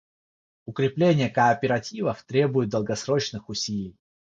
Укрепление 0.65 1.29
кооперативов 1.29 2.23
требует 2.23 2.69
долгосрочных 2.69 3.49
усилий. 3.49 3.95